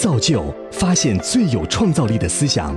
[0.00, 2.74] 造就发现最有创造力的思想。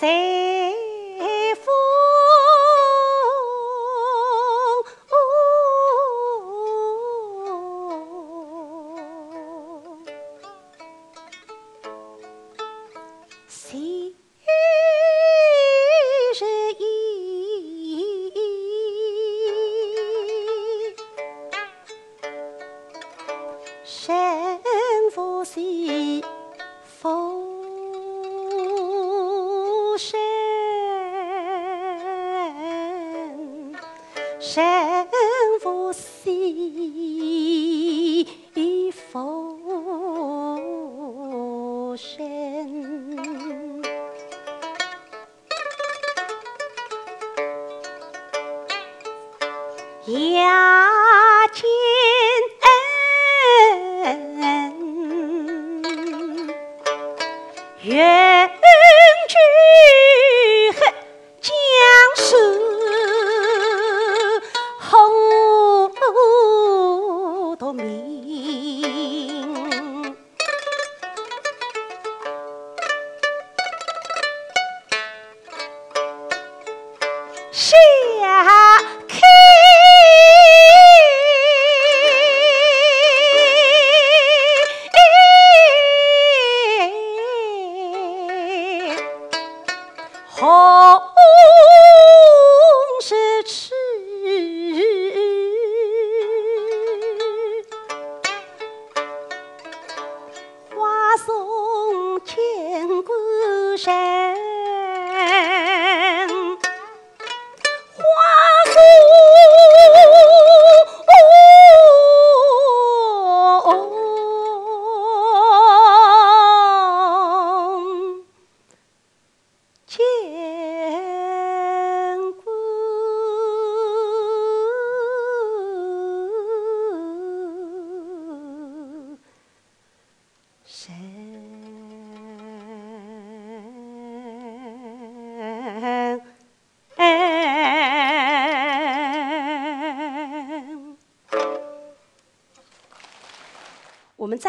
[0.00, 0.49] say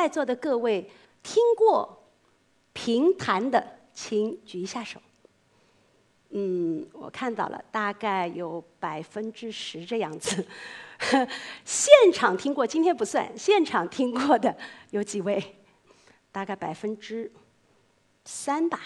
[0.01, 0.89] 在座的各位
[1.21, 2.03] 听过
[2.73, 3.63] 评弹的，
[3.93, 4.99] 请举一下手。
[6.31, 10.43] 嗯，我看到了，大概有百分之十这样子。
[11.63, 14.57] 现场听过，今天不算，现场听过的
[14.89, 15.55] 有几位？
[16.31, 17.31] 大概百分之
[18.25, 18.81] 三吧。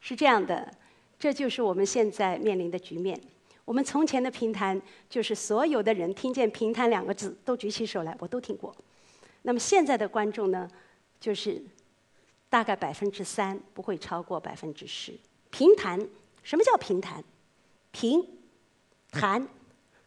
[0.00, 0.74] 是这样的，
[1.20, 3.16] 这就是我们现在面临的局面。
[3.64, 8.74] 我们从前的评弹，就是所有的人听见“评弹”两个字，都举起手来，我都听过。
[9.42, 10.68] 那么现在的观众呢，
[11.18, 11.62] 就是
[12.48, 15.18] 大概百分之三，不会超过百分之十。
[15.50, 15.98] 评弹，
[16.42, 17.24] 什么叫评弹？
[17.90, 18.26] 评、
[19.10, 19.48] 弹，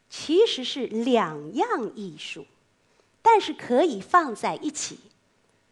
[0.10, 2.46] 其实是两样艺术，
[3.22, 5.00] 但是可以放在一起。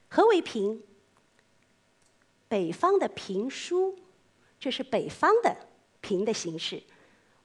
[0.09, 0.81] 何为评？
[2.47, 3.97] 北方的评书，
[4.59, 5.55] 这是北方的
[6.02, 6.84] 评的形式；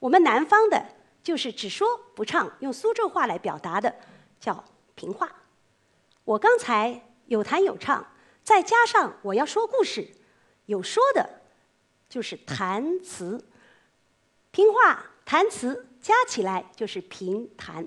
[0.00, 0.84] 我们南方的，
[1.22, 3.94] 就是只说不唱，用苏州话来表达的，
[4.40, 4.64] 叫
[4.96, 5.30] 评话。
[6.26, 8.04] 我刚才有弹有唱，
[8.42, 10.08] 再加上我要说故事，
[10.66, 11.42] 有说的，
[12.08, 13.44] 就是弹词、
[14.50, 17.86] 评话、弹词加起来就是评弹。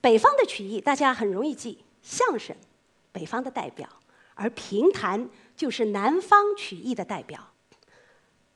[0.00, 2.56] 北方的曲艺大家很容易记，相声，
[3.10, 3.88] 北方的代表，
[4.36, 7.44] 而评弹就是南方曲艺的代表。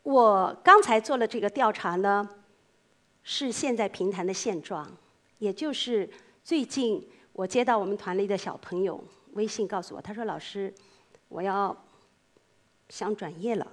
[0.04, 2.28] 我刚才做了这个调查呢，
[3.24, 4.96] 是现在评弹的现状，
[5.40, 6.08] 也就是
[6.44, 7.10] 最近。
[7.34, 9.02] 我接到我们团里的小朋友
[9.32, 10.72] 微信告诉我，他说：“老师，
[11.28, 11.76] 我要
[12.88, 13.66] 想转业了。”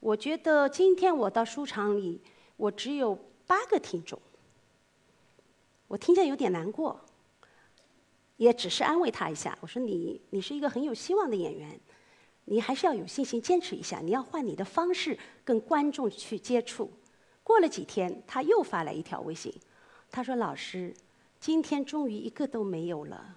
[0.00, 2.20] 我觉得今天我到书场里，
[2.56, 3.16] 我只有
[3.46, 4.20] 八个听众。
[5.86, 7.00] 我听见有点难过，
[8.36, 9.56] 也只是安慰他一下。
[9.60, 11.80] 我说：“你，你是一个很有希望的演员，
[12.46, 14.00] 你还是要有信心，坚持一下。
[14.00, 16.90] 你要换你的方式跟观众去接触。”
[17.44, 19.54] 过了几天，他又发来一条微信，
[20.10, 20.92] 他说：“老师，
[21.40, 23.36] 今天终于一个都没有了，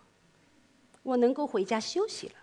[1.04, 2.34] 我能够回家休息了。”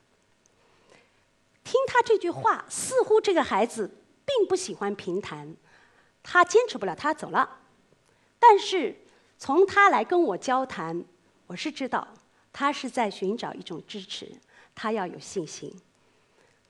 [1.65, 3.91] 听他这句话，似乎这个孩子
[4.25, 5.55] 并不喜欢平潭，
[6.23, 7.61] 他坚持不了，他走了。
[8.39, 8.97] 但是
[9.37, 11.05] 从他来跟我交谈，
[11.47, 12.09] 我是知道
[12.53, 14.33] 他是在寻找一种支持，
[14.75, 15.75] 他要有信心。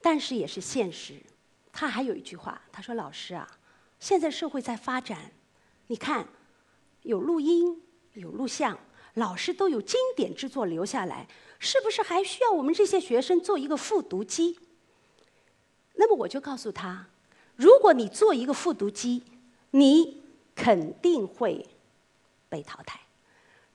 [0.01, 1.21] 但是也是现实，
[1.73, 3.47] 他还有一句话，他说：“老师啊。”
[4.01, 5.33] 现在社会在发展，
[5.89, 6.29] 你看，
[7.03, 7.83] 有录音，
[8.15, 8.79] 有录像，
[9.15, 11.27] 老师都有经典之作留下来，
[11.59, 14.59] 是不是还需要我们这些学生做一个复读机？
[15.95, 17.07] 那么我就告诉他，
[17.57, 19.23] 如果你做一个复读机，
[19.73, 20.23] 你
[20.55, 21.67] 肯定会
[22.49, 23.01] 被淘汰。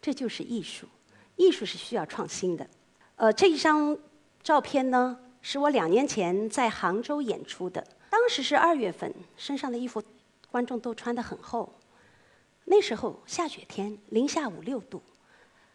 [0.01, 0.87] 这就是艺术，
[1.35, 2.67] 艺术是需要创新的。
[3.15, 3.97] 呃，这一张
[4.41, 7.85] 照片呢，是我两年前在杭州演出的。
[8.09, 10.01] 当时是二月份，身上的衣服
[10.51, 11.73] 观众都穿得很厚。
[12.65, 15.01] 那时候下雪天，零下五六度。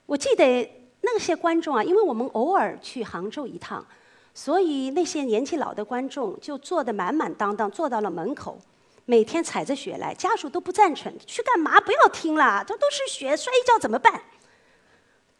[0.06, 0.70] 我记得
[1.02, 3.86] 那些观众啊，因为我们偶尔去杭州一趟，
[4.32, 8.58] 所以那些年纪老的观众就坐得满满当当，坐到了门口，
[9.04, 10.14] 每天踩着雪来。
[10.14, 11.78] 家属都不赞成，去干嘛？
[11.80, 14.22] 不要听了，这都是雪，摔一跤怎么办？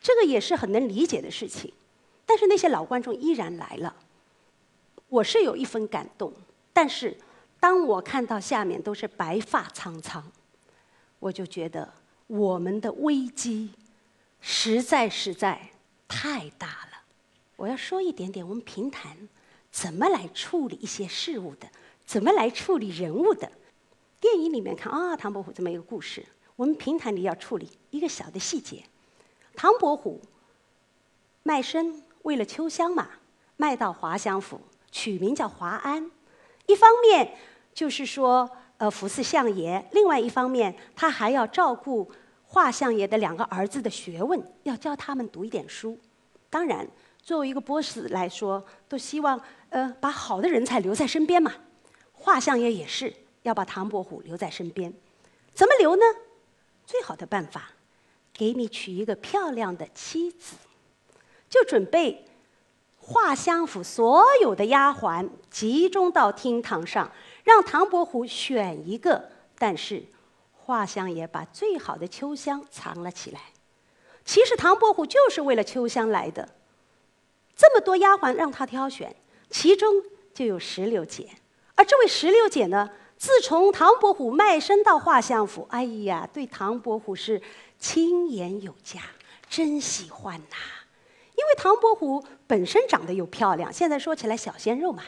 [0.01, 1.73] 这个也是很能理解的事情。
[2.25, 3.97] 但是那些老观众依然来了，
[5.09, 6.33] 我是有一分感动。
[6.75, 7.17] 但是，
[7.59, 10.23] 当我看到下面都是白发苍苍，
[11.19, 11.93] 我就觉得
[12.27, 13.71] 我们的危机
[14.41, 15.71] 实在实在
[16.07, 17.03] 太大了。
[17.57, 19.29] 我要说一点点，我们平潭
[19.71, 21.69] 怎么来处理一些事物的，
[22.07, 23.51] 怎么来处理人物的。
[24.21, 26.25] 电影里面看啊，唐伯虎这么一个故事，
[26.57, 28.85] 我们平潭里要处理一个小的细节：
[29.55, 30.21] 唐伯虎
[31.43, 33.09] 卖身为了秋香嘛，
[33.57, 34.61] 卖到华相府，
[34.91, 36.11] 取名叫华安。
[36.67, 37.37] 一方面
[37.73, 42.11] 就是说，呃，服侍相爷；另外一方面，他还要照顾
[42.47, 45.99] 华相爷的两个儿子的学问，要教他们读一点书。
[46.49, 46.89] 当然，
[47.21, 49.41] 作为一个波斯来说，都希望
[49.71, 51.53] 呃把好的人才留在身边嘛。
[52.13, 54.93] 华相爷也是要把唐伯虎留在身边，
[55.53, 56.03] 怎么留呢？
[56.87, 57.71] 最好的办法，
[58.33, 60.55] 给你娶一个漂亮的妻子，
[61.51, 62.25] 就准备。
[63.01, 67.11] 华相府所有的丫鬟集中到厅堂上，
[67.49, 69.31] 让唐伯虎选一个。
[69.59, 70.05] 但是，
[70.53, 73.41] 画像爷把最好的秋香藏了起来。
[74.25, 76.47] 其实，唐伯虎就是为了秋香来的。
[77.57, 79.17] 这么多丫鬟让他挑选，
[79.49, 79.91] 其中
[80.35, 81.31] 就有石榴姐。
[81.75, 87.41] 而这位石榴姐呢，自从唐伯虎卖身到画相府，哎呀，对唐伯虎是
[87.79, 89.01] 亲言有加，
[89.49, 90.57] 真喜欢呐。
[91.35, 95.03] 因为唐伯虎本身长得又漂亮，现在说起来小鲜肉嘛，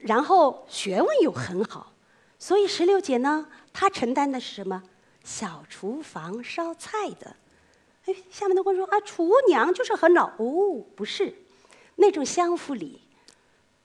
[0.00, 1.92] 然后学问又很好，
[2.38, 4.82] 所以石榴姐呢，她承担的是什么？
[5.22, 7.36] 小厨房烧菜的。
[8.06, 11.34] 哎，下面的观众说啊，厨娘就是很老哦，不是，
[11.96, 13.02] 那种相府里，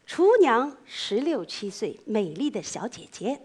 [0.06, 3.42] 厨娘十六七岁，美丽的小姐姐。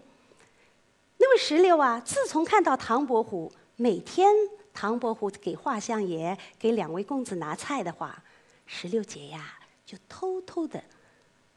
[1.17, 4.33] 那位石榴啊，自从看到唐伯虎每天。
[4.73, 8.23] 唐伯虎给画像爷、给两位公子拿菜的话，
[8.65, 10.81] 石榴姐呀就偷偷的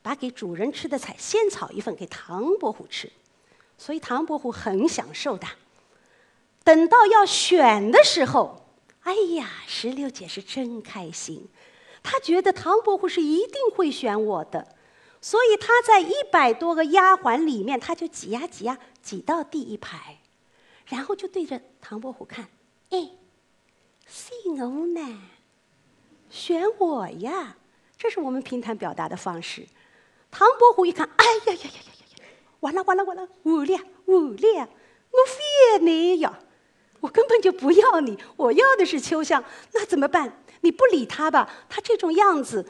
[0.04, 3.11] 把给主人吃的菜先炒一份给唐伯虎吃，
[3.78, 5.46] 所以唐伯虎很享受的。
[6.62, 8.66] 等到要选的时候，
[9.00, 11.49] 哎呀，石榴姐是真开心，
[12.02, 14.76] 她觉得唐伯虎是一定会选我的，
[15.23, 20.18] 所以她在一百多个丫鬟里面，她就挤呀挤呀挤到第一排，
[20.84, 22.49] 然后就对着唐伯虎看。
[22.90, 23.08] 哎，
[24.06, 25.23] 姓欧呢？
[26.28, 27.56] 选我呀！
[27.96, 29.66] 这是我们平谈表达的方式。
[30.37, 32.25] 唐伯虎一看，哎呀呀呀呀呀呀！
[32.59, 33.29] 完了完了完了！
[33.45, 34.69] 我俩我俩，
[35.11, 36.41] 我非你呀！
[36.99, 39.43] 我根本就不要你，我要的是秋香。
[39.73, 40.43] 那怎么办？
[40.62, 42.67] 你不理他吧，他这种样子，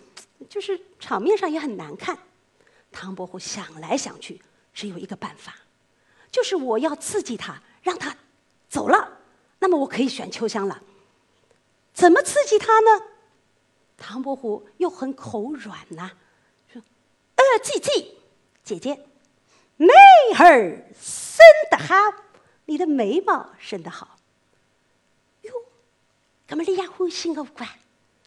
[0.46, 2.18] 就是场面上也很难看。
[2.92, 4.42] 唐伯虎想来想去，
[4.74, 5.56] 只有一个办法，
[6.30, 8.14] 就是我要刺激他，让他
[8.68, 9.20] 走了。
[9.58, 10.82] 那么我可以选秋香了。
[11.94, 13.06] 怎么刺激他呢？
[13.96, 16.10] 唐伯虎又很口软呐
[17.62, 18.14] ，：“姐姐，
[18.62, 19.04] 姐姐，
[19.76, 19.88] 眉
[20.38, 21.94] 儿生得好，
[22.66, 24.16] 你的眉毛生得好。
[25.42, 25.52] 哟，
[26.46, 27.68] 干嘛你呀欢喜我不管？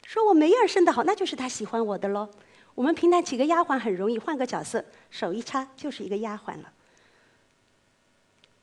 [0.06, 2.30] 说我眉儿生得好，那就是他喜欢我的喽。
[2.76, 6.72] 我们平台几个丫鬟很容易换个角色，手一插就是一个丫鬟了，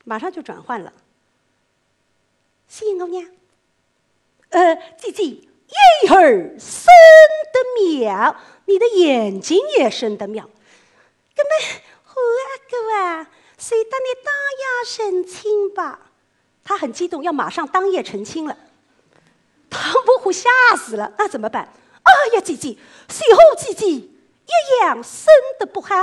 [0.05, 0.93] 马上就转换了。
[2.69, 3.29] 谢我娘，
[4.51, 6.87] 呃，姐姐，一会儿生
[7.53, 10.49] 得妙，你的眼睛也生得妙。
[11.37, 11.51] 那么，
[12.05, 16.01] 胡阿哥啊，谁当你当夜成亲吧？
[16.63, 18.57] 他很激动，要马上当夜成亲了。
[19.69, 21.69] 唐伯虎吓死了，那怎么办？
[22.03, 22.77] 哎呀，姐姐，
[23.09, 24.11] 随后姐姐一
[24.81, 25.27] 样生
[25.59, 25.95] 得不好。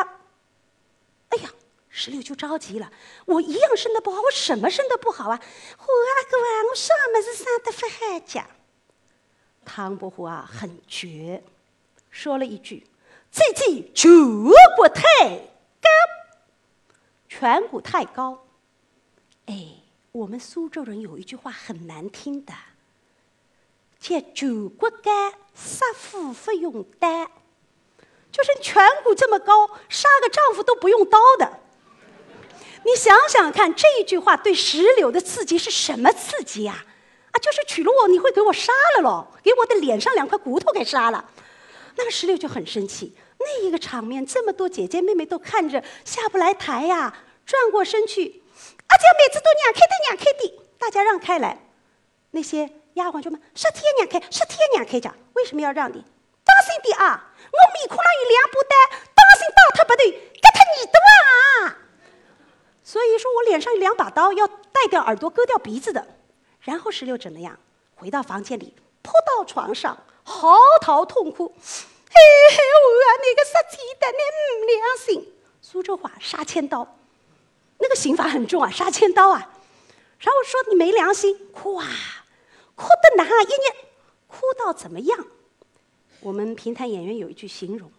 [1.30, 1.50] 哎呀，
[1.90, 2.92] 石榴就着急了，
[3.26, 5.40] 我一样生得不好，我什么生得不好啊？
[5.78, 8.46] 胡阿哥啊，我什么是生得不好讲？
[9.64, 11.42] 唐伯虎啊，很绝，
[12.10, 12.86] 说了一句
[13.32, 15.04] ：“姐姐颧骨太
[15.80, 15.90] 高，
[17.30, 18.46] 颧骨太高。”
[19.48, 19.76] 哎，
[20.12, 22.54] 我们苏州人有一句话很难听的。
[24.00, 27.30] 叫九骨干，杀夫不用刀，
[28.32, 31.60] 就是颧骨这么高，杀个丈夫都不用刀的。
[32.84, 36.74] 你想想看，这一句话对石榴的刺激是什么刺激呀？
[36.74, 36.91] 啊，
[37.32, 41.30] 啊就是娶了我，你会给我杀了喽，给我的脸上两块骨头给杀了。
[41.96, 47.14] 那个石榴就很生气，那一个场面，这么多姐姐妹妹都看着，下不来台呀。
[47.46, 48.44] 转过身去，
[48.88, 51.58] 阿姐每次都让开的，让开的，大家让开来。
[52.32, 52.70] 那些。
[52.96, 55.94] 丫鬟就问：“十天娘开，十天娘开讲，为什么要让你？
[55.94, 57.32] 当心点啊！
[57.40, 58.76] 我面孔上有两把刀，
[59.16, 61.00] 当心刀他不对，割他耳朵
[61.72, 61.78] 啊！
[62.84, 66.06] 所以说我脸上有两把刀，要带掉耳朵，割掉鼻子的。
[66.62, 67.58] 然后石榴怎么样？
[67.96, 71.48] 回到房间里，扑到床上，嚎啕痛哭。
[71.48, 72.16] 嘿
[72.52, 74.20] 嘿，我那个十天的你
[74.58, 75.34] 唔良心！
[75.62, 76.98] 苏州话杀千刀，
[77.78, 79.50] 那个刑罚很重啊，杀千刀啊！
[80.20, 81.88] 然后说你没良心，哭啊！
[82.76, 83.76] 哭的哪一年？
[84.28, 85.28] 哭到怎么样？
[86.22, 87.92] 我们评弹演员有一句形容：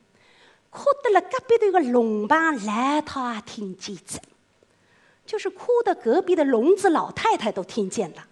[0.70, 4.20] 哭得了隔壁的一个龙帮来他听见子，
[5.24, 8.26] 就是哭的隔壁的聋子老太太都听见了，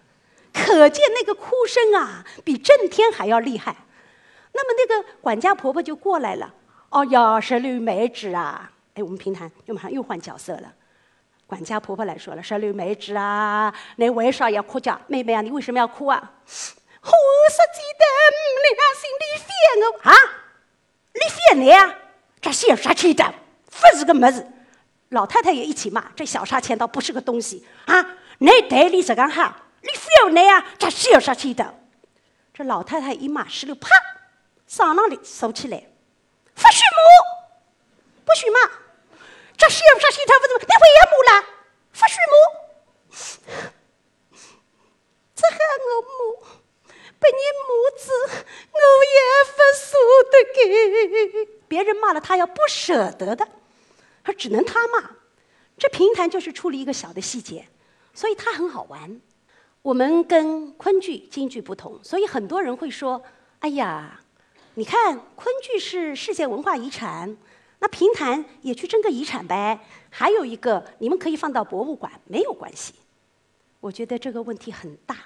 [0.53, 3.75] 可见那个哭声啊，比震天还要厉害。
[4.53, 6.53] 那么那个管家婆婆就过来了，
[6.89, 8.71] 哦哟，是刘梅子啊！
[8.95, 10.73] 哎，我们平潭又马上又换角色了。
[11.47, 14.99] 管家婆婆来说了：“石榴梅子啊，你为啥要哭叫？
[15.07, 18.05] 妹妹啊，你为什么要哭啊？”我实际的
[18.77, 19.49] 良心里烦
[19.81, 20.15] 我啊！
[21.13, 21.95] 你烦你啊？
[22.39, 23.33] 这小杀千刀
[23.65, 24.45] 不是个么子！
[25.09, 28.17] 老太太也一起骂：“这小杀千刀不是个东西啊！
[28.37, 30.65] 你代理这个好，你烦你啊？
[30.77, 31.73] 这小杀千刀！”
[32.53, 33.89] 这老太太一骂，石榴啪，
[34.67, 35.77] 上那里收起来，
[36.53, 36.99] 不许骂，
[38.25, 38.59] 不许骂。
[39.57, 40.39] 这是要啥心肠？
[40.39, 40.59] 不怎么？
[40.61, 41.45] 你会也骂了？
[41.93, 42.33] 不许骂！
[45.35, 45.57] 这喊
[45.87, 46.87] 我骂，
[47.19, 48.05] 被你骂子，
[48.71, 49.17] 我也
[49.55, 49.89] 不舍
[50.31, 51.49] 得给。
[51.67, 53.47] 别人骂了他要不舍得的，
[54.23, 55.11] 他只能他骂。
[55.77, 57.67] 这评弹就是出了一个小的细节，
[58.13, 59.19] 所以它很好玩。
[59.81, 63.21] 我们跟昆剧、京剧不同，所以很多人会说
[63.59, 64.21] ：“哎呀，
[64.75, 67.35] 你看昆剧是世界文化遗产。”
[67.83, 69.79] 那评弹也去争个遗产呗？
[70.11, 72.93] 还有一个，你们可以放到博物馆，没有关系。
[73.79, 75.17] 我觉得这个问题很大。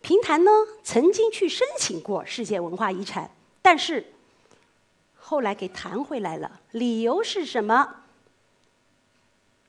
[0.00, 0.50] 评弹呢，
[0.82, 3.30] 曾经去申请过世界文化遗产，
[3.60, 4.06] 但是
[5.16, 6.60] 后来给弹回来了。
[6.70, 8.04] 理由是什么？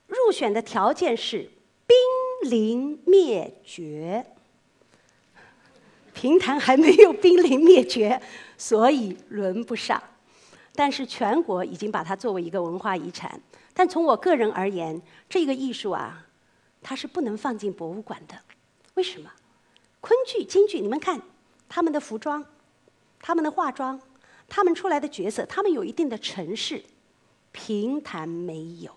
[0.08, 1.40] 入选的条件是
[1.86, 1.98] 冰
[2.44, 4.26] 临灭绝。
[6.14, 8.22] 评弹还没有濒临灭绝，
[8.58, 10.02] 所以轮不上。
[10.76, 13.42] 但是全国已经把它作为一个文化遗产。
[13.74, 16.28] 但从我个人而言，这个艺术啊，
[16.82, 18.36] 它是不能放进博物馆的。
[18.96, 19.32] 为什么？
[20.02, 21.22] 昆剧、京剧，你们看
[21.70, 22.46] 他们的服装、
[23.20, 24.00] 他们的化妆、
[24.50, 26.84] 他们出来的角色，他们有一定的程式。
[27.52, 28.92] 评弹没有。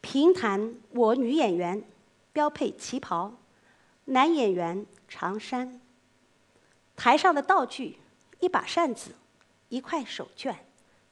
[0.00, 1.82] 评弹，我女演员
[2.36, 3.32] 标配旗袍，
[4.04, 5.80] 男演员长衫。
[6.94, 7.96] 台上的道具，
[8.40, 9.12] 一把扇子。
[9.70, 10.54] 一块手绢，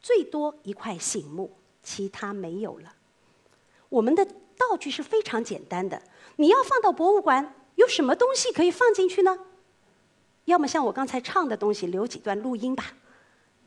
[0.02, 2.94] 最多一块醒目，其他没有了。
[3.88, 6.02] 我们的道具是非常简单的。
[6.36, 9.38] 你要放到博物馆，有什么东西可以放进去呢？
[10.44, 12.92] 要么像我刚才唱的东西，留几段录音吧。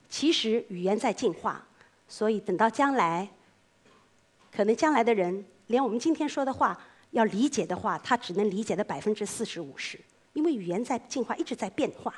[0.08, 1.68] 其实语言在进化，
[2.08, 3.30] 所以等到将来，
[4.56, 6.80] 可能将来的人连我们今天说的话
[7.12, 10.00] 要理解的话，他只能理解的百分之四十五十，
[10.34, 12.14] 因为语言在进化，一直在变化。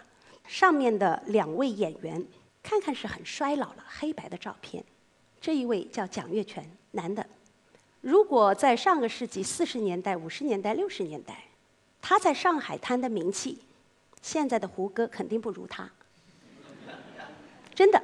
[0.48, 2.26] 上面的两位演员。
[2.62, 4.84] 看看是很衰老了，黑白的照片。
[5.40, 7.26] 这一位叫蒋月泉，男的。
[8.02, 11.46] 如果在上个世纪四十年代、五十年代、六十年代，
[12.02, 13.60] 他在上海滩的名气，
[14.22, 15.90] 现在的胡歌肯定不如他。
[17.74, 18.04] 真的，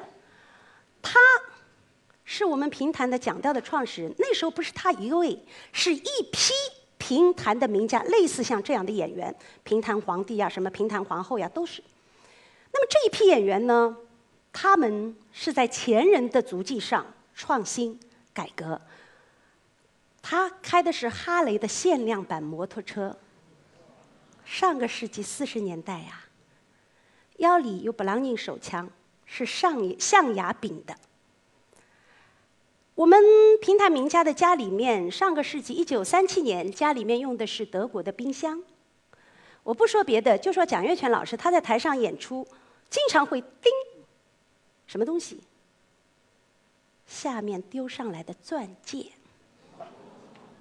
[1.01, 1.19] 他
[2.25, 4.13] 是我们评弹的讲调的创始人。
[4.17, 5.39] 那时候不是他一位，
[5.71, 6.01] 是一
[6.31, 6.51] 批
[6.97, 11.83] 评弹的名家，类似像这样的演员，评弹皇帝呀，什么评弹皇后呀，都是。
[12.73, 13.95] 那么这一批演员呢，
[14.51, 17.97] 他们是在前人的足迹上创新
[18.33, 18.81] 改革。
[20.21, 23.15] 他开的是哈雷的限量版摩托车，
[24.43, 26.25] 上个世纪四十年代呀，
[27.37, 28.89] 腰里有布朗宁手枪，
[29.25, 30.95] 是上象牙柄的。
[32.95, 33.21] 我们
[33.61, 38.63] 评弹名家的家里面，上个世纪一九三七年家里面用的是德国的冰箱。
[39.63, 42.47] 我不说别的，就说蒋月泉老师他在台上演出，
[42.89, 43.69] 经常会叮，
[44.87, 45.41] 什么东西？
[47.05, 49.07] 下面丢上来的钻戒。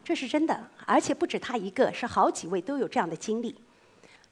[0.03, 3.55] 这是真的，而且不止他一个，是好几位都有这样的经历。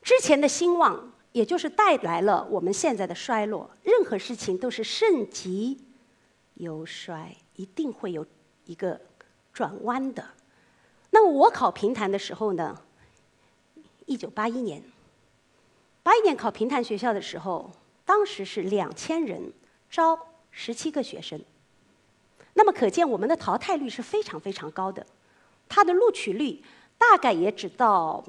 [0.02, 3.70] 之前的兴旺，也就是带来了我们现在的衰落。
[3.84, 5.78] 任何事情都是盛极
[6.54, 8.26] 由衰，一定会有
[8.66, 9.00] 一个
[9.52, 10.24] 转弯的。
[11.10, 12.80] 那么我考平潭的时候呢？
[14.06, 14.82] 一九八一年，
[16.02, 17.70] 八一年考平潭学校的时候，
[18.04, 19.52] 当时是两千人
[19.88, 20.18] 招
[20.50, 21.40] 十七个学生。
[22.54, 25.06] 那么可见我们的淘汰率是非常非常高的。
[25.68, 26.62] 它的录取率
[26.98, 28.22] 大概也只到，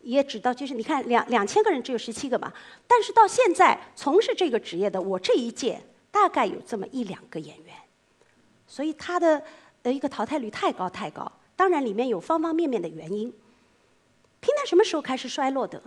[0.00, 2.52] 也只到就是你看两两千个人只有十七个嘛，
[2.86, 5.80] 但是到现在从事这个职业的我这一届
[6.10, 7.76] 大概有这么一两个演员，
[8.68, 9.42] 所以他的
[9.82, 13.28] 呃一个淘汰率太高太高，当然里面有方方面面的原因。
[14.40, 15.82] 平台什么时候开始衰落的？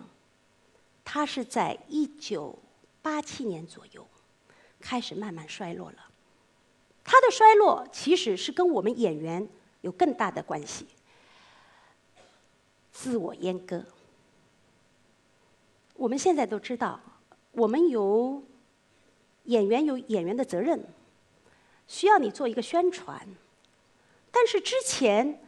[1.05, 2.59] 它是在一九
[3.01, 4.05] 八七年左右
[4.81, 6.09] 开始慢慢衰落了。
[7.05, 9.47] 它的衰落其实是跟我们演员。
[9.81, 10.85] 有更大的关系，
[12.91, 13.83] 自我阉割。
[15.95, 17.00] 我们现在都知道，
[17.53, 18.43] 我们有
[19.45, 20.79] 演员有演员的责任，
[21.91, 23.21] 需要你做一个宣传。
[24.31, 25.41] 但是之前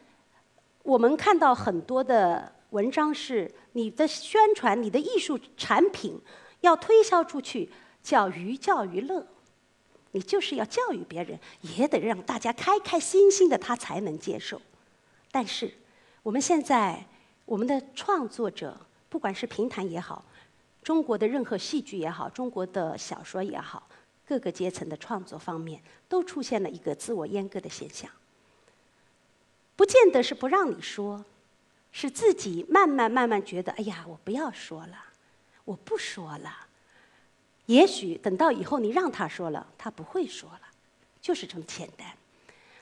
[0.84, 6.20] 我们看到很多的文章是，你的宣传、你的艺术产品
[6.60, 7.72] 要推销出去，
[8.04, 9.26] 叫寓教于乐。
[10.12, 14.62] 你就是要教育别人，也得让大家开开心心的，他才能接受。
[15.32, 15.74] 但是
[16.24, 17.06] 我们现在，
[17.46, 20.26] 我们的创作者，不管是评弹也好，
[20.84, 23.88] 中国的任何戏剧也好，中国的小说也好，
[24.26, 28.10] 各个阶层的创作方面，都出现了一个自我阉割的现象。
[29.76, 31.26] 不见得是不让你说，
[31.92, 34.98] 是自己慢慢慢慢觉得，哎呀，我不要说了，
[35.66, 36.68] 我不说了。
[37.66, 40.62] 也许等到以后你让他说了，他不会说了，
[41.22, 42.08] 就是这么简单。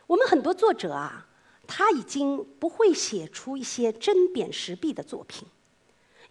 [0.08, 1.26] 我们很多作者啊，
[1.68, 5.48] 他已经不会写出一些针砭时弊的作品。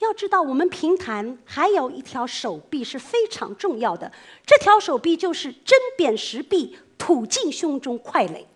[0.00, 4.12] 要知道，我们评弹还有一条手臂是非常重要的，
[4.44, 8.46] 这条手臂就是针砭时弊，吐尽胸中快垒。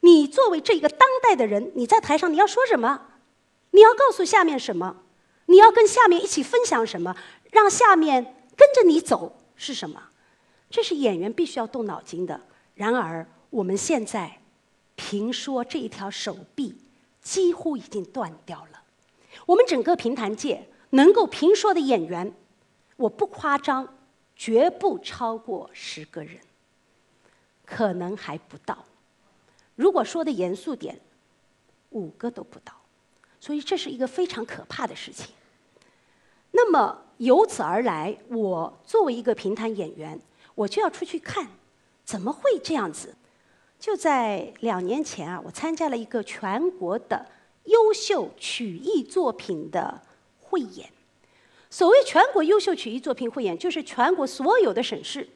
[0.00, 3.06] 你作为这个当代的人，你在台上你要说什么？
[3.70, 4.96] 你要告诉下面什么？
[5.46, 7.16] 你要跟下面一起分享什么？
[7.50, 8.34] 让下面。
[8.56, 10.00] 跟着你走是什么？
[10.70, 12.40] 这是演员必须要动脑筋的。
[12.76, 14.38] 然而，我们现在
[14.94, 16.76] 评说这一条手臂
[17.20, 18.83] 几乎已经断掉了。
[19.46, 22.32] 我们整个评弹界能够评说的演员，
[22.96, 23.96] 我不夸张，
[24.34, 26.38] 绝不超过十个人，
[27.64, 28.84] 可能还不到。
[29.74, 31.00] 如果说的严肃点，
[31.90, 32.72] 五个都不到。
[33.40, 35.34] 所以，这是一个非常可怕的事情。
[36.50, 37.00] 那么。
[37.18, 40.20] 由此而来，我作为一个评弹演员，
[40.56, 41.46] 我就要出去看，
[42.04, 43.14] 怎么会这样子？
[43.78, 47.24] 就在两年前啊，我参加了一个全国的
[47.64, 50.02] 优秀曲艺作品的
[50.40, 50.90] 汇演。
[51.70, 55.28] 所谓全国优秀曲艺作品汇演，就是全国所有的省市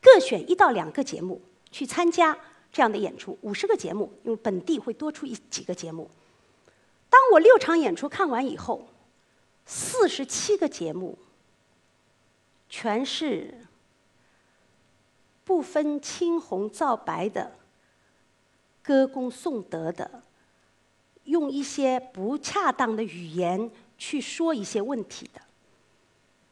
[0.00, 2.38] 各选一到两个节目去参加
[2.72, 6.10] 这样的演出，五十个节目，因为本地会多出一几个节目。
[7.08, 8.88] 当我六场演出看完以后。
[9.72, 11.16] 四十七个节目，
[12.68, 13.54] 全是
[15.44, 17.52] 不分青红皂白的
[18.82, 20.24] 歌功颂德的，
[21.24, 25.40] 用一些不恰当的语言去说一些问题的。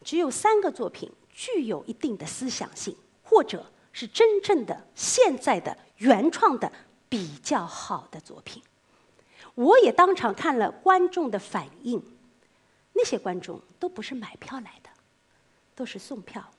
[0.05, 6.71] 只有三个作品具有一定的思想性，或者是真正的现在的原创的
[7.09, 8.63] 比较好的作品。
[9.55, 12.03] 我也当场看了观众的反应。
[12.95, 14.91] 那些观众都不是买票来的，
[15.77, 16.51] 都是送票，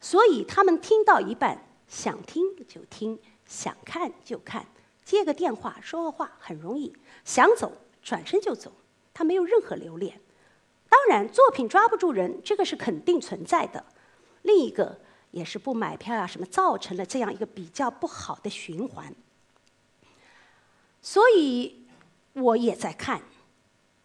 [0.00, 4.64] 所以他们听到一半，想听就听，想看就看，
[5.10, 6.92] 接个电话说个话很容易，
[7.24, 8.72] 想走转身就走，
[9.12, 10.20] 他没有任何留恋。
[10.88, 13.84] 当然，作品抓不住人，这个是肯定存在的。
[14.42, 15.00] 另一个
[15.32, 19.12] 也是不买票啊，什么造成了这样一个比较不好的循环。
[21.02, 21.86] 所以
[22.34, 23.22] 我也在看，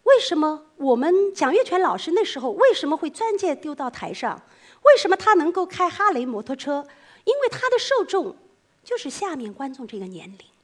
[0.02, 4.42] 为什么我们蒋月泉老师那时候为什么会钻戒丢到台上？
[4.82, 6.86] 为什么他能够开哈雷摩托车？
[7.24, 8.36] 因为他的受众
[8.84, 10.55] 就是下面观众这个年龄。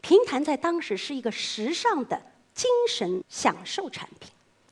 [0.00, 2.20] 评弹在当时是一个时尚的
[2.54, 4.30] 精神享受产品，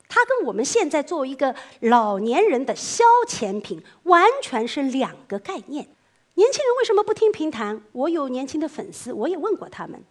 [0.09, 5.87] 它跟我们现在作为一个老年人的消遣品完全是两个概念。
[6.35, 7.83] 年轻人为什么不听评弹？
[7.93, 10.03] 我有年轻的粉丝，我也问过他们。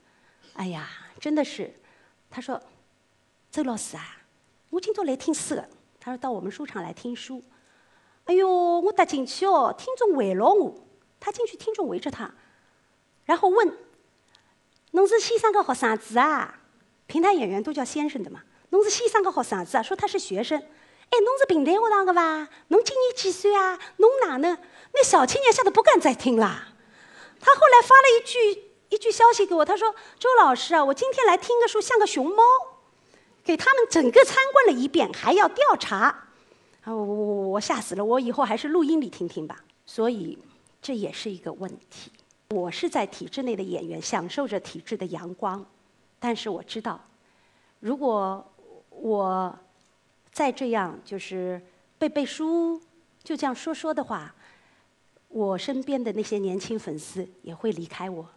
[0.54, 1.74] 哎呀，真的是，
[2.32, 2.62] 他说
[3.52, 4.18] ：“周老师啊，
[4.70, 7.44] 我今朝来听书的。”他说到我们书场来听书。
[8.26, 8.50] 哎呦，
[8.80, 10.74] 我踏进去哦，听众围牢我。
[11.20, 12.34] 他进去，听众围着他，
[13.26, 13.72] 然后问
[14.96, 16.60] ：“侬是先生的学生子啊？”
[17.06, 18.42] 平台演员都叫先生的嘛。
[18.70, 19.84] 侬是先生的学生子啊？
[19.84, 20.58] 说他是学生。
[20.58, 22.48] 哎，侬是平台学堂的吧？
[22.70, 23.78] 侬今年几岁啊？
[23.98, 24.58] 侬哪能？
[24.94, 26.70] 那小青年吓得不敢再听了。
[27.40, 32.44] 他后来发了一句一句消息给我，他说：“周老师啊，我今天来听个书，像个熊猫，
[33.44, 36.30] 给他们整个参观了一遍，还要调查。”
[36.84, 38.04] 啊，我我我吓死了！
[38.04, 39.58] 我以后还是录音里听听吧。
[39.86, 40.40] 所以
[40.82, 42.12] 这也是一个问题。
[42.50, 45.66] 我是在体制内的演员，享受着体制的阳光，
[46.20, 47.00] 但是我知道，
[47.80, 48.46] 如果
[48.90, 49.58] 我
[50.32, 51.62] 再这样就是
[51.98, 52.80] 背背书，
[53.24, 54.34] 就这样说说的话，
[55.28, 58.28] 我身边的那些年轻粉丝也会离开我，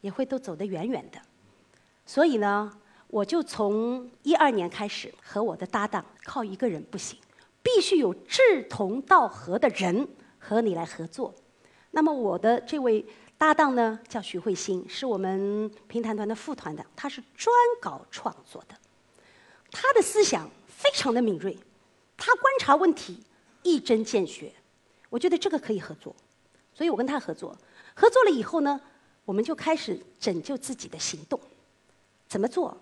[0.00, 1.18] 也会都走得远远的。
[2.04, 2.70] 所以呢，
[3.08, 7.18] 我就从一二年开始和我的搭档靠一个人不行。
[7.62, 10.06] 必须有志同道合的人
[10.38, 11.34] 和你来合作。
[11.92, 13.02] 那么我的这位
[13.36, 18.74] 搭档呢，叫徐慧欣，是我们评弹团的副团长，他是专搞创作的。
[19.70, 21.56] 他的思想非常的敏锐，
[22.16, 23.22] 他观察问题
[23.62, 24.52] 一针见血。
[25.10, 26.14] 我觉得这个可以合作，
[26.72, 27.56] 所以我跟他合作。
[27.94, 28.80] 合作了以后呢，
[29.24, 31.38] 我们就开始拯救自己的行动。
[32.28, 32.76] 怎么做？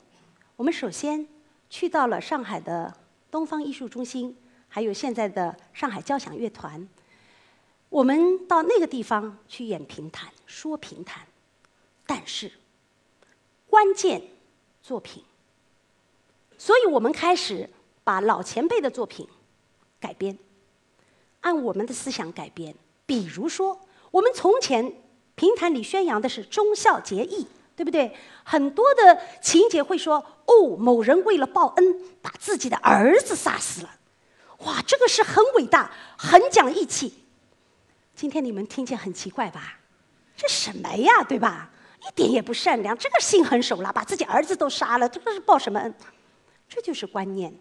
[0.57, 1.27] 我们首先
[1.69, 2.95] 去到了上海的
[3.31, 4.37] 东方艺术中心。
[4.75, 6.89] 还有现在的上海交响乐团，
[7.91, 11.27] 我们到那个地方去演评弹、说评弹，
[12.07, 12.53] 但是
[13.67, 14.21] 关键
[14.83, 15.25] 作品，
[16.59, 17.71] 所以我们开始
[18.05, 19.27] 把老前辈的作品
[19.99, 20.39] 改编，
[21.41, 22.75] 按我们的思想改编。
[23.07, 24.93] 比如说，我们从前
[25.35, 28.15] 评弹里宣扬的是忠孝节义，对不对？
[28.45, 33.99] 很多的情节会说：“哦，某人为了报恩，把自己的儿子杀死了。”
[34.67, 37.25] 哇，这个是很伟大，很讲义气。
[38.15, 39.79] 今天你们听见很奇怪吧？
[40.43, 41.71] 这什么呀，对吧？
[42.01, 45.95] 一点也不善良，这个心狠手辣，把自己儿子都杀了，这个是报什么恩？
[46.69, 47.55] 这就是观念。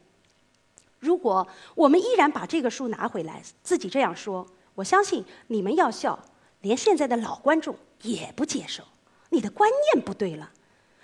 [1.00, 6.18] 如果我们依然把这个书拿回来，自己这样说，我相信你们要笑，
[6.62, 8.84] 连现在的老观众也不接受。
[9.30, 10.52] 你的观念不对了。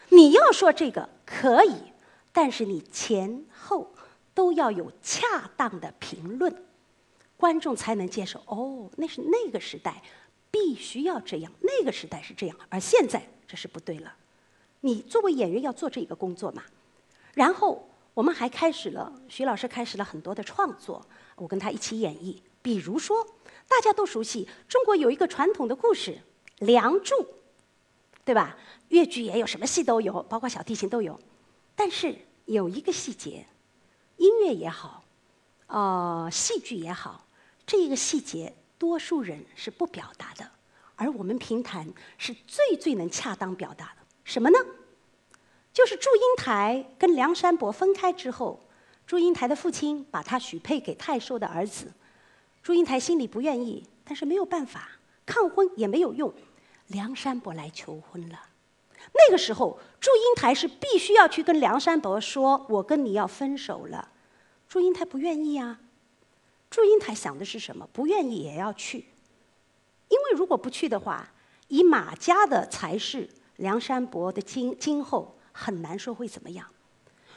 [0.09, 1.75] 你要说这个可以，
[2.33, 3.93] 但是你前后。
[4.37, 6.55] 都要有恰当的评论，
[7.37, 8.39] 观众才能接受。
[8.45, 10.03] 哦，那是那个时代，
[10.58, 11.52] 必须要这样。
[11.62, 14.15] 那个时代是这样，而现在这是不对了。
[14.82, 16.63] 你作为演员要做这个工作嘛？
[17.36, 22.38] 然后我们还开始了，徐老师开始了很多的创作，我跟他一起演绎。
[22.63, 23.24] 比如说，
[23.67, 26.12] 大家都熟悉中国有一个传统的故事
[26.65, 27.15] 《梁祝》，
[28.26, 28.58] 对吧？
[28.89, 31.20] 越剧也有，什么戏都有，包括小提琴都有。
[31.76, 32.15] 但是
[32.46, 33.46] 有一个细节。
[34.17, 35.04] 音乐也好，
[35.67, 37.28] 呃，戏剧也好，
[37.67, 40.46] 这一个细节，多数人是不表达的，
[40.97, 44.01] 而我们评弹是最最能恰当表达的。
[44.25, 44.60] 什么呢？
[45.71, 48.60] 就是祝英台跟梁山伯分开之后，
[49.05, 51.93] 祝英台的父亲把她许配给太寿的儿子，
[52.62, 54.89] 祝英台心里不愿意，但是没有办法，
[55.25, 56.33] 抗婚也没有用，
[56.88, 58.39] 梁山伯来求婚了。
[59.13, 64.10] 那个时候，祝英台是必须要去跟梁山伯说：“我跟你要分手了。”
[64.67, 65.79] 祝英台不愿意啊。
[66.69, 67.88] 祝英台想的是什么？
[67.93, 69.05] 不愿意也要去，
[70.10, 71.32] 因为如果不去的话，
[71.67, 76.67] 以马家的才势，梁山伯的今今后很难说会怎么样。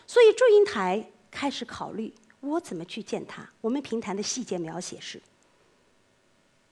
[0.06, 3.48] 所以祝英台开始考虑：我怎么去见他？
[3.60, 5.20] 我们评弹的细节描写是：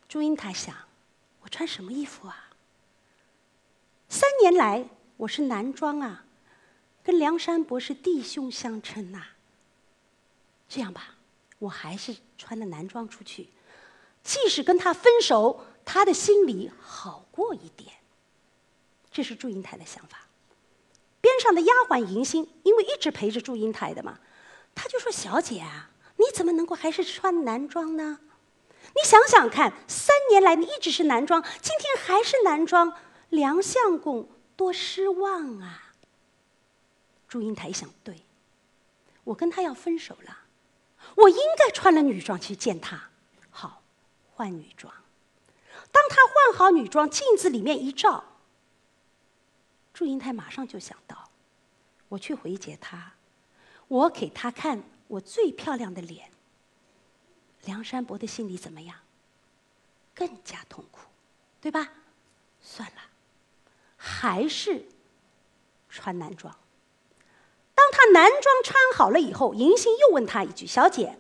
[0.09, 0.75] 祝英台想，
[1.41, 2.51] 我穿什么衣服啊？
[4.09, 6.25] 三年来，我是男装啊，
[7.03, 9.23] 跟梁山伯是弟兄相称呐。
[10.69, 11.15] 这样吧，
[11.59, 13.49] 我还是穿了男装出去，
[14.29, 17.91] 即使跟他分手，他的心里好过一点。
[19.11, 20.27] 这是祝英台的想法。
[21.23, 24.19] 边上的丫鬟迎新，因为一直陪着祝英台的嘛，
[24.75, 28.21] 他就说：“小姐啊，你怎么能够还是穿男装呢？
[28.95, 32.93] 你你想想看，三年来你一直是男装，今天还是男装，
[33.29, 35.93] 梁相公多失望啊！
[37.29, 38.25] 祝英台想，对，
[39.23, 40.37] 我跟他要分手了，
[41.15, 43.11] 我应该穿了女装去见他。
[44.39, 44.95] 换女装。
[45.91, 48.23] 当他换好女装，镜子里面一照，
[49.93, 51.29] 祝英台马上就想到，
[52.09, 53.15] 我去回绝他，
[53.89, 56.31] 我给他看我最漂亮的脸。
[57.65, 58.97] 梁山伯的心里怎么样？
[60.15, 61.01] 更加痛苦，
[61.61, 61.89] 对吧？
[62.63, 63.03] 算了，
[63.97, 64.87] 还是
[65.89, 66.57] 穿男装。
[67.75, 71.19] 当他男装穿好了以后，银杏又问他一句：“小姐，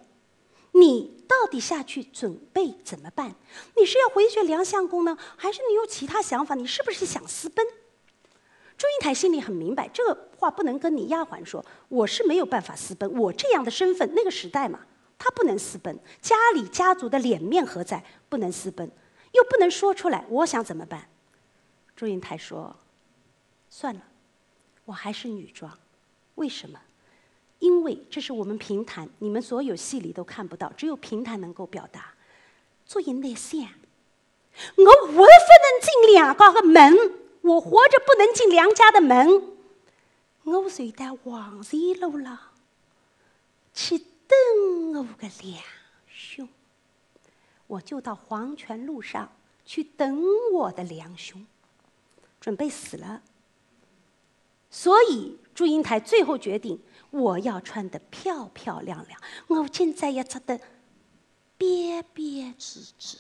[0.81, 3.35] 你到底下去准备怎么办？
[3.77, 6.55] 你是要回绝梁相公呢，还是你有其他想法？
[6.55, 7.67] 你是不是想私奔？”
[8.79, 11.65] 祝英台心里很明白，这个话不能跟你丫鬟说。
[11.89, 14.81] 我是没有办法私奔，我这样的身份，那个时代嘛。
[15.19, 18.05] 他不能私奔，家里家族的脸面何在？
[18.29, 18.89] 不能私奔，
[19.33, 20.25] 又不能说出来。
[20.29, 21.09] 我想怎么办？
[21.97, 22.77] 祝英台说
[23.69, 24.01] ：“算了，
[24.85, 25.77] 我还是女装。
[26.37, 26.81] 为什么？
[27.59, 32.15] 因为这是我们平潭，你们所有戏里都看不到，只有平潭能够表达。
[32.85, 33.61] 做人那想，
[34.77, 36.97] 我我不能进两家的门，
[37.43, 39.43] 我活着不能进梁家的门。
[40.45, 42.53] 我随到黄泉路了，
[43.73, 45.63] 去。”等我个两
[46.07, 46.47] 兄，
[47.67, 49.33] 我就到黄泉路上
[49.65, 51.47] 去等我的两兄，
[52.39, 53.23] 准备死了。
[54.71, 59.21] 所以祝英台最后决定，我要穿得漂漂亮亮。
[59.49, 60.61] 我现在要穿得
[61.57, 63.19] 憋憋直直。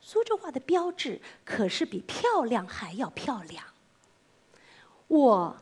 [0.00, 3.64] 苏州话的标志可是比漂亮还要漂亮。
[5.06, 5.56] 我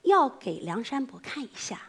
[0.00, 1.82] 要给梁山伯看一下。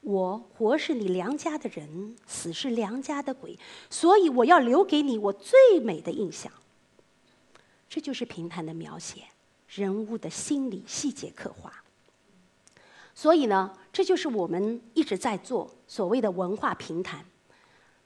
[0.00, 3.56] 我活是你梁家的人，死是梁家的鬼，
[3.90, 6.52] 所以我要留给你我最美的印象。
[7.88, 9.22] 这就是评弹的描写，
[9.68, 11.81] 人物的心理细节刻画。
[13.14, 17.24] 所以呢，这就是我们一直在做所谓的文化评弹。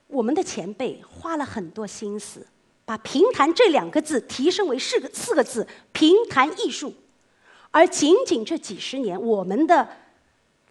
[0.07, 2.47] 我们的前辈花了很多心思，
[2.85, 6.93] 把“评弹”这两个字提升为四个四个字“评弹艺术”，
[7.71, 9.89] 而仅仅这几十年，我们的。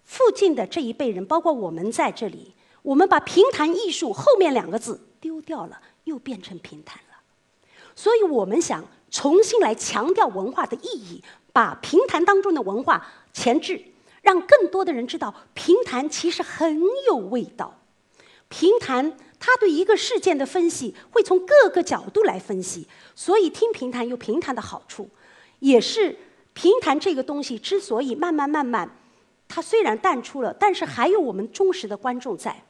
[0.07, 7.17] 附近的这一辈人，包括我们在这里，我们把评弹艺术后面两个字丢掉了，又变成评弹了。
[7.95, 13.83] 所以我们想重新来强调文化的意义，把评弹当中的文化前置，
[14.25, 17.79] 让更多的人知道评弹其实很有味道。
[18.49, 25.07] 评弹它对一个事件的分析会从各个角度来分析，所以听评弹有评弹的好处，
[25.59, 26.17] 也是
[26.53, 28.89] 评弹这个东西之所以慢慢慢慢。
[29.47, 32.63] 它虽然淡出了，但是还有我们忠实的观众在。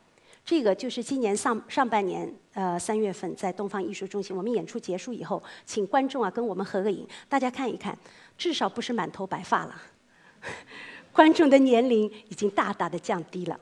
[0.43, 7.97] 这个就是今年上上半年，呃，三月份在东方艺术中心，我们演出结束以后，请观众啊跟我们合个影，大家看一看，
[8.37, 9.81] 至少不是满头白发了。
[11.15, 13.57] 观众的年龄已经大大的降低了，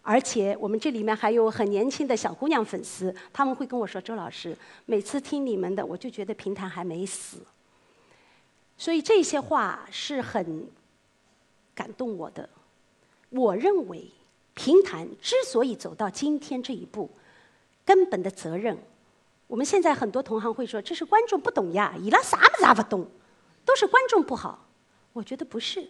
[0.00, 7.36] 而且我们这里面还有很年轻的小姑娘粉丝，他们会跟我说：“周老师，每次听你们的，我就觉得评弹还没死。”
[8.78, 10.66] 所以这些话是很
[11.74, 12.48] 感动我的。
[13.28, 14.10] 我认为，
[14.54, 17.10] 评弹之所以走到今天这一步，
[17.84, 18.78] 根本的责任，
[19.46, 23.06] 我们现在很多同行会说这是观众不懂呀，伊拉啥么子不懂，
[23.66, 24.66] 都是观众不好。
[25.12, 25.86] 我觉得不是，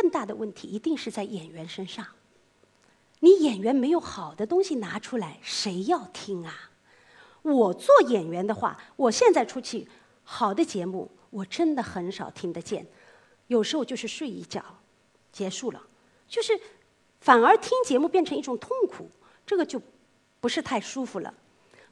[0.00, 2.06] 更大的问题一定是在演员身上。
[3.18, 6.70] 你演员没有好的东西拿出来，谁要听啊？
[7.42, 9.86] 我做演员的话，我现在出去
[10.24, 12.86] 好的节目，我真的很少听得见，
[13.48, 14.64] 有时候就是睡一觉。
[15.30, 15.82] 结束了，
[16.26, 16.58] 就是
[17.20, 19.10] 反而听节目变成一种痛苦，
[19.46, 19.80] 这个就
[20.40, 21.32] 不是太舒服了。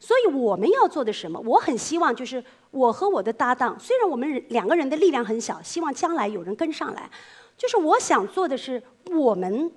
[0.00, 1.38] 所以我们要做的什么？
[1.40, 7.10] 我很希望就是我和我的搭档，虽然我们两个人的力量很小，希望将来有人跟上来。
[7.58, 9.70] 就是我想做的是，我们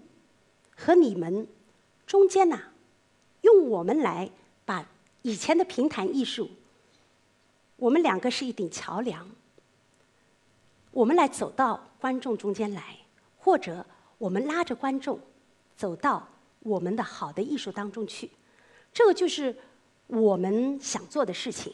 [0.77, 1.45] 和你们
[2.07, 2.57] 中间呐，
[3.41, 4.29] 用我们来
[4.63, 4.87] 把
[5.23, 6.49] 以前的评弹艺术，
[7.75, 9.29] 我们两个是一顶桥梁，
[10.91, 12.99] 我们来走到观众中间来。
[13.43, 13.83] 或者
[14.19, 15.19] 我们拉着观众
[15.75, 18.29] 走到我们的好的艺术当中去，
[18.93, 19.57] 这个就是
[20.05, 21.73] 我们想做的事情。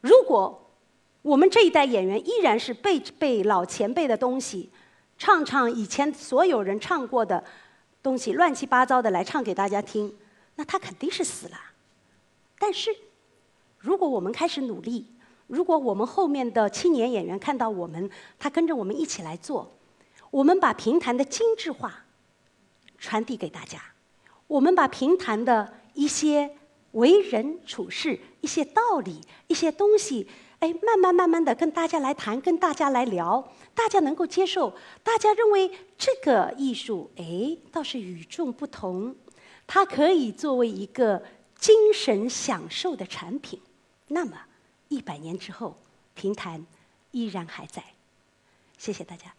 [0.00, 0.70] 如果
[1.22, 4.70] 我们这一代演员依然是背背老前辈的东西，
[5.22, 7.44] 唱唱以前所有人唱过的
[8.02, 10.12] 东西，乱七八糟的来唱给大家听，
[10.56, 11.56] 那他肯定是死了。
[12.58, 12.90] 但是，
[13.78, 15.06] 如果我们开始努力，
[15.46, 19.72] 如果我们后面的青年演员看到我们，他跟着我们一起来做。
[20.32, 22.04] 我们把评弹的精致化
[22.98, 23.80] 传递给大家，
[24.48, 26.50] 我们把评弹的一些
[26.90, 30.26] 为人处事一些道理、一些东西，
[30.62, 34.72] 哎，慢慢慢慢的跟大家来谈，跟大家来聊，大家能够接受，
[35.02, 39.12] 大家认为这个艺术，哎，倒是与众不同，
[39.66, 41.20] 它可以作为一个
[41.58, 43.60] 精神享受的产品。
[44.06, 44.38] 那么，
[44.86, 45.76] 一百年之后，
[46.14, 46.64] 评弹
[47.10, 47.82] 依然还在。
[48.78, 49.34] 谢谢大家。